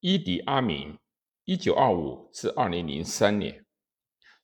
[0.00, 0.98] 伊迪阿明，
[1.44, 3.64] 一九二五至二零零三年。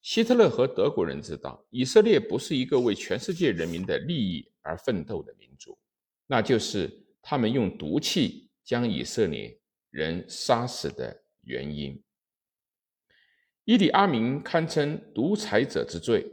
[0.01, 5.79] 希特勒和德国人知道，以色列不是一个为全世界人民的利益而奋斗的民族，
[6.27, 9.57] 那就是他们用毒气将以色列
[9.91, 12.03] 人杀死的原因。
[13.65, 16.27] 伊迪阿明堪称独裁者之最，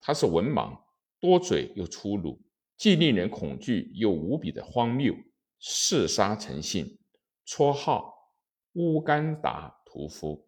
[0.00, 0.76] 他是文盲、
[1.20, 2.42] 多嘴又粗鲁，
[2.76, 5.14] 既令人恐惧又无比的荒谬，
[5.60, 6.98] 嗜杀成性，
[7.46, 8.13] 绰号
[8.74, 10.46] 乌干达屠夫。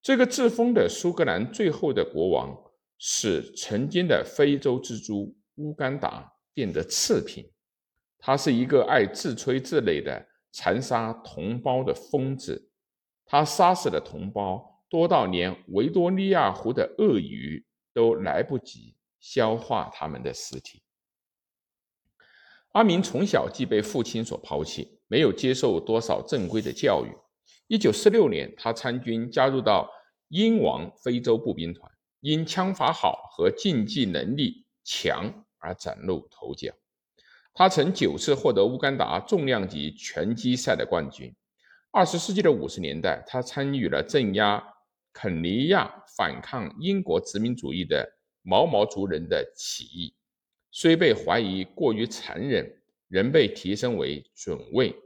[0.00, 2.56] 这个自封的苏格兰最后的国王，
[2.98, 7.50] 使曾经的非洲之珠乌干达变得次品。
[8.18, 12.70] 他是一个爱自吹自擂的残杀同胞的疯子。
[13.24, 20.82] 他杀死的同胞多到连维多利亚湖的鳄鱼都来不及消化他们的尸体。
[22.72, 27.10] 阿明从小即被父亲所抛弃，没有接受多少正规的教育。
[27.68, 29.90] 一九四六年，他参军，加入到
[30.28, 36.72] 英王非洲步兵团，因枪法好和竞技能力强而崭露头角。
[37.52, 41.30] 他曾九次获得乌干达重量级拳击赛的冠军。
[41.90, 44.64] 二十世纪的五十年代，他参与了镇压
[45.12, 48.10] 肯尼亚反抗英国殖民主义的
[48.40, 50.14] 毛毛族人的起义，
[50.70, 54.96] 虽被怀疑过于残忍，仍被提升为准尉。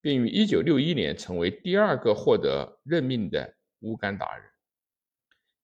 [0.00, 4.44] 并于一九六一年成为第二个获得任命的乌干达人。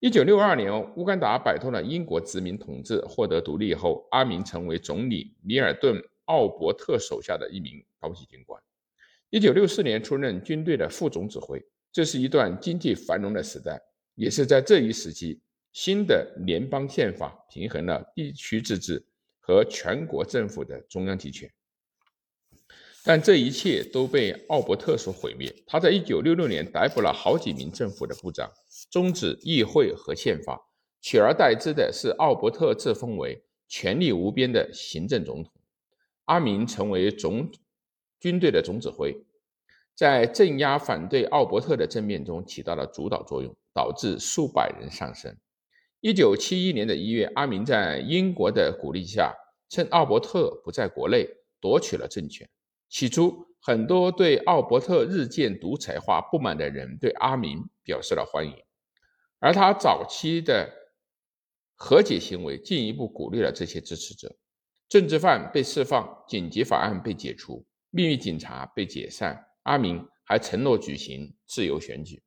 [0.00, 8.62] 一九六二年，乌干达摆脱了英国殖民统治，获得独立后，阿明成为总理米尔顿·奥伯特手下的一名高级军官。
[9.30, 11.64] 一九六四年，出任军队的副总指挥。
[11.90, 13.80] 这是一段经济繁荣的时代，
[14.14, 15.40] 也是在这一时期，
[15.72, 19.02] 新的联邦宪法平衡了地区自治
[19.40, 21.50] 和全国政府的中央集权。
[23.08, 25.54] 但这一切都被奥伯特所毁灭。
[25.64, 28.50] 他在一九六六年逮捕了好几名政府的部长，
[28.90, 30.60] 终止议会和宪法，
[31.00, 35.52] 取而代之的是奥伯特自封为权力无边的行政总统。
[36.24, 37.48] 阿明成为总
[38.18, 39.16] 军队的总指挥，
[39.94, 45.32] 在镇压反对奥伯特的政变中起到了主导作用，导致数百人丧生。
[46.00, 49.32] 一九七一年的一月，阿明在英国的鼓励下，
[49.68, 51.24] 趁奥伯特不在国内，
[51.60, 52.48] 夺取了政权。
[52.88, 58.54] 起初，很多对奥伯特日渐独裁化不满的人对阿明表示了欢迎，
[59.40, 60.72] 而他早期的
[61.74, 64.36] 和解行为进一步鼓励了这些支持者。
[64.88, 69.44] 政治犯被释放，紧急法案被解除，秘密警察被解散。
[69.64, 72.22] 阿明还承诺举行自由选举。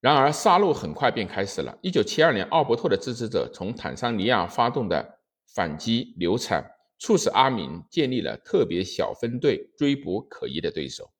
[0.00, 1.78] 然而，杀戮很快便开始了。
[1.80, 5.18] 一九七二年，奥伯特的支持者从坦桑尼亚发动的
[5.54, 6.75] 反击流产。
[6.98, 11.12] 促使阿明建立了特别小分队追捕可疑的对手。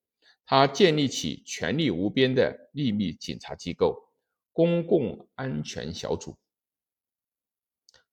[0.45, 4.01] 他建立起权力无边的秘密警察机构——
[4.53, 6.37] 公共安全小组，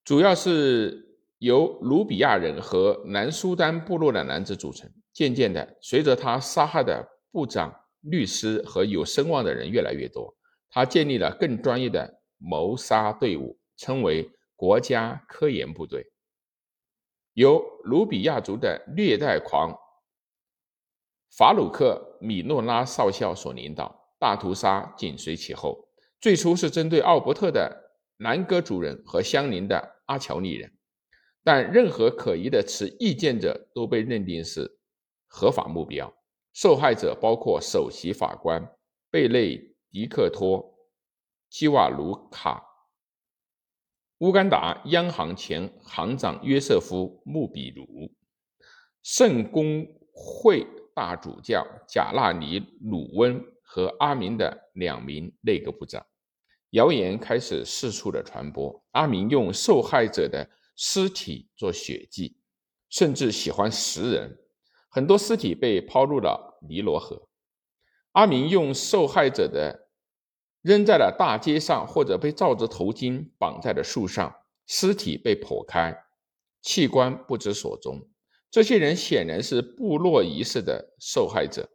[0.03, 4.91] 主要是由卢比亚人和南苏丹部落的男子组成。
[5.13, 10.35] 渐渐的，随着他杀害的部长、律师和有声望的人越来越多，
[10.72, 16.12] 他建立了更专业的谋杀队伍，称为国家科研部队。
[17.33, 19.75] 由卢比亚族的虐待狂
[21.35, 25.88] 法鲁克·米诺拉少校所领导，大屠杀紧随其后。
[26.21, 30.71] 最初是针对奥伯特的南哥族人和相邻的阿乔利人，
[31.44, 34.79] 但任何可疑的持意见者都被认定是
[35.27, 36.13] 合法目标。
[36.53, 38.63] 受害者包括首席法官
[39.09, 39.57] 贝内
[39.89, 40.59] 迪克托·
[41.50, 42.63] 基瓦卢卡。
[44.23, 48.09] 乌干达央行前行长约瑟夫·穆比鲁，
[49.01, 56.06] 圣公会大主教贾纳尼·鲁温和阿明的两名内阁部长。
[56.69, 58.81] 谣言开始四处的传播。
[58.91, 62.38] 阿明用受害者的尸体做血祭，
[62.89, 64.38] 甚至喜欢食人。
[64.88, 67.28] 很多尸体被抛入了尼罗河。
[68.13, 69.82] 阿明用受害者的。
[70.63, 74.33] 扔在了大街上，或者被罩着头巾绑在了树上，
[74.65, 75.95] 尸体被剖开，
[76.62, 78.10] 器官不知所踪。
[78.50, 81.69] 这些人显然是部落仪式的受害者。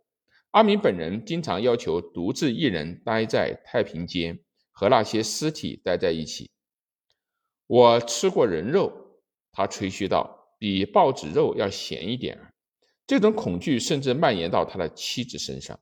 [0.52, 4.40] 阿明本人经常要求独自一人待在太平间，
[4.72, 6.48] 和那些尸体待在一起。
[7.66, 8.90] 我吃过人肉，
[9.52, 12.40] 他吹嘘道，比报纸肉要咸一点。
[13.06, 15.78] 这种恐惧甚至蔓延到他的妻子身上。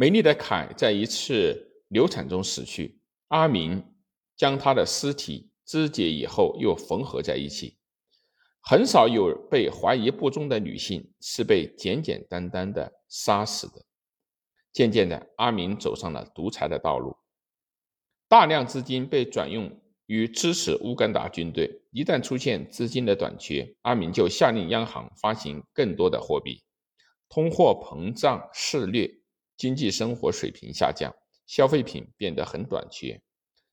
[0.00, 3.00] 美丽的凯在一次流产中死去。
[3.26, 3.84] 阿明
[4.36, 7.76] 将他的尸体肢解以后又缝合在一起。
[8.60, 13.84] 很少有被怀疑不忠的女性是被简简单单的杀死的。
[14.72, 17.16] 渐渐的，阿明走上了独裁的道路，
[18.28, 21.82] 大量资金被转用于支持乌干达军队。
[21.90, 26.62] 一旦出现资金的短缺，阿明就下令央行发行更多的货币，
[27.28, 29.10] 通货膨胀肆虐，
[29.58, 31.14] 经济生活水平下降，
[31.46, 33.20] 消费品变得很短缺。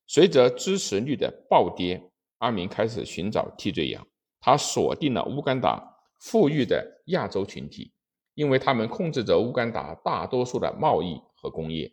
[0.06, 4.06] 随着支持率的暴跌，阿明开始寻找替罪羊。
[4.42, 5.82] 他锁定了乌干达
[6.20, 7.94] 富裕的亚洲群体。
[8.36, 11.90] 因为他们控制着乌干达大多数的贸易和工业。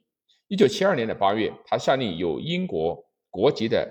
[0.49, 3.01] 一九七二年的八月，他下令有英国
[3.31, 3.89] 国籍的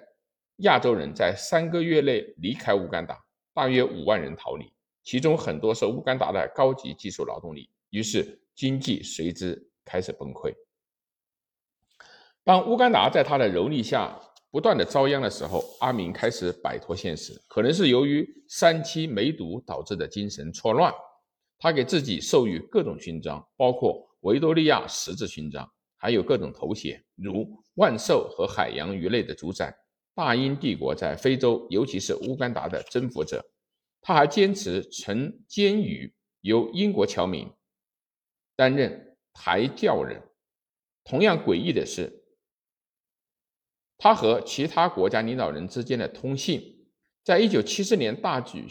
[0.57, 3.17] 亚洲人在三个月内离开乌干达，
[3.53, 4.69] 大约五万人逃离，
[5.01, 7.69] 其中很多是乌干达的高级技术劳动力。
[7.89, 10.53] 于是经济随之开始崩溃。
[12.43, 14.19] 当乌干达在他的蹂躏下
[14.49, 20.93] 不断的遭殃的时候，阿明开始摆脱现实，可能是由于三七梅毒导致的精神错乱。
[21.57, 29.71] 他给自己授予各种勋章，包括维多利亚十字勋章，还有各种头衔，如万寿和海洋鱼类的主宰、
[30.15, 33.45] 大英帝国在非洲，尤其是乌干达的征服者。
[34.01, 36.11] 他还坚持曾监于
[36.41, 37.47] 由英国侨民
[38.55, 40.21] 担任抬轿人。
[41.03, 42.23] 同样诡异的是，
[43.97, 46.87] 他和其他国家领导人之间的通信，
[47.23, 48.65] 在一九七四年大举。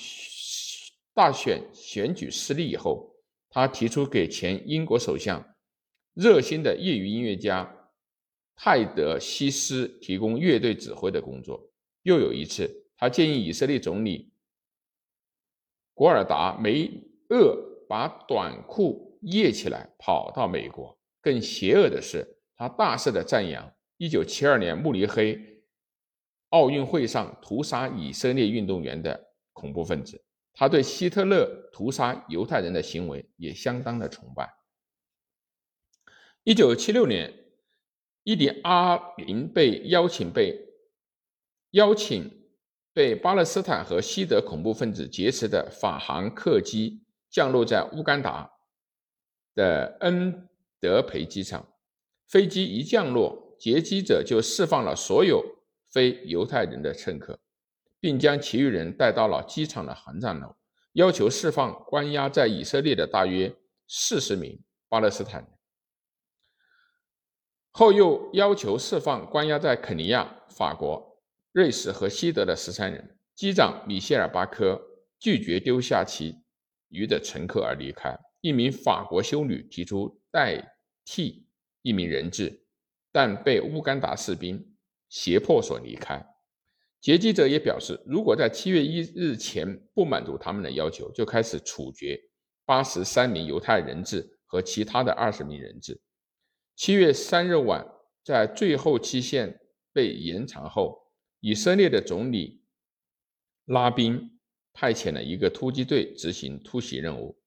[1.12, 3.16] 大选选举失利以后，
[3.50, 5.56] 他提出给前英国首相
[6.14, 7.90] 热心的业余音乐家
[8.54, 11.72] 泰德西斯提供乐队指挥的工作。
[12.02, 14.32] 又有一次，他建议以色列总理
[15.92, 16.88] 古尔达梅
[17.30, 20.98] 厄把短裤掖起来跑到美国。
[21.20, 25.38] 更邪恶的是，他大肆的赞扬1972年慕尼黑
[26.48, 30.24] 奥运会上屠杀以色列运动员的恐怖分子。
[30.52, 34.52] 他对希特勒屠杀犹太人的行为也相当的崇拜。
[36.42, 37.32] 一九七六年，
[38.24, 40.58] 伊迪阿林被邀请被
[41.72, 42.30] 邀请
[42.92, 48.50] 被巴勒斯坦和西德恐怖分子劫持的法航客机降落在乌干达
[49.60, 50.48] 的恩
[50.80, 51.68] 德培机场。
[52.26, 55.44] 飞机一降落，劫机者就释放了所有
[55.90, 57.38] 非犹太人的乘客。
[58.02, 60.56] 并将其余人带到了机场的航站楼，
[60.94, 63.54] 要求释放关押在以色列的大约
[63.86, 64.58] 四十名
[64.88, 65.50] 巴勒斯坦人。
[67.72, 71.20] 后又要求释放关押在肯尼亚、法国、
[71.52, 73.18] 瑞士和西德的十三人。
[73.34, 74.80] 机长米歇尔·巴科
[75.18, 76.34] 拒绝丢下其
[76.88, 78.18] 余的乘客而离开。
[78.40, 81.46] 一名法国修女提出代替
[81.82, 82.64] 一名人质，
[83.12, 84.74] 但被乌干达士兵
[85.08, 86.24] 胁迫所离开。
[87.00, 92.20] 劫机者也表示，如果在七月一日前不满足他们的要求，就开始处决
[92.66, 95.98] 八十三名犹太人质和其他的二十名人质。
[96.76, 97.86] 七月三日晚，
[98.22, 99.58] 在最后期限
[99.94, 101.10] 被延长后，
[101.40, 102.62] 以色列的总理
[103.64, 104.38] 拉宾
[104.74, 107.39] 派遣了一个突击队执行突袭任务。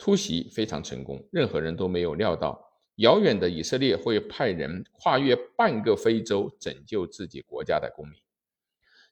[0.00, 2.58] 突袭非常成功，任何人都没有料到，
[2.96, 8.18] 遥远的以色列会派人跨越半个非洲拯救自己国家的公民。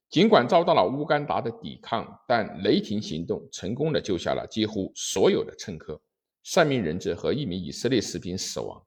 [0.09, 6.01] 尽管遭到了乌干达的抵抗，但雷霆行动成功的救下了几乎所有的乘客，
[6.43, 8.83] 三名人质和一名以色列士兵死亡。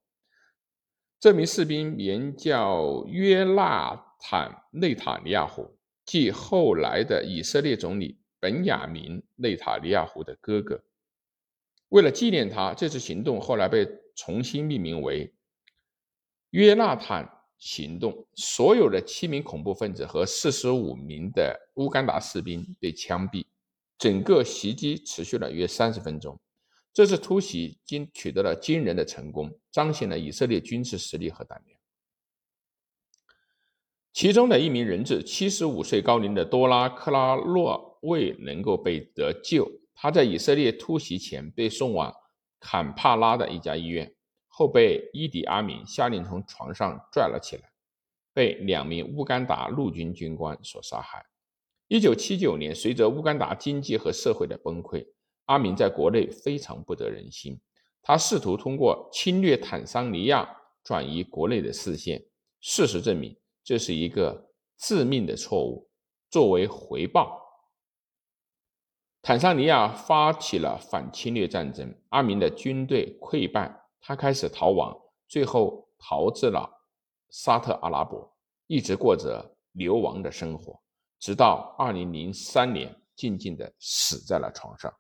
[1.20, 10.84] 这名士兵名叫约纳坦·内塔尼亚胡，即后来的以色列总理本雅明·内塔尼亚胡的哥哥。
[11.92, 15.34] 为了纪念他，这次行动后来被重新命名为
[16.50, 17.38] 约纳坦。
[17.64, 23.46] 行动，所有的七名恐怖分子和四十五名的乌干达士兵被枪毙。
[24.00, 26.42] 整个袭击持续了约三十分钟。
[26.92, 31.80] 这次突袭经取得了惊人的成功，彰显了以色列军事实力和胆量。
[34.12, 39.72] 其中的一名人质，七十五岁高龄的多拉克拉洛未能够被得救。
[40.02, 42.12] 他在以色列突袭前被送往
[42.60, 44.12] 坎帕拉的一家医院。
[44.48, 47.72] 后被伊迪阿敏下令从床上拽了起来，
[48.34, 51.24] 被两名乌干达陆军军官所杀害。
[51.88, 55.06] 一九七九年，随着乌干达经济和社会的崩溃，
[55.46, 57.62] 阿明在国内非常不得人心。
[58.02, 60.50] 他试图通过侵略坦桑尼亚
[60.84, 62.26] 转移国内的视线。
[62.60, 65.88] 事实证明，这是一个致命的错误。
[66.30, 67.40] 作为回报，
[69.32, 73.74] 坦桑尼亚发起了反侵略战争，阿明的军队溃败。
[74.02, 74.94] 他开始逃亡，
[75.26, 76.70] 最后逃至了
[77.30, 78.30] 沙特阿拉伯，
[78.68, 80.78] 一直过着流亡的生活，
[81.18, 84.94] 直到二零零三年静静地死在了床上。